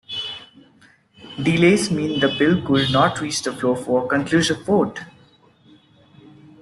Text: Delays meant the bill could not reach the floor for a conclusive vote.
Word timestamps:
Delays 1.43 1.91
meant 1.91 2.21
the 2.21 2.29
bill 2.39 2.65
could 2.65 2.91
not 2.91 3.21
reach 3.21 3.43
the 3.43 3.51
floor 3.53 3.75
for 3.77 4.03
a 4.03 4.07
conclusive 4.07 4.65
vote. 4.65 4.99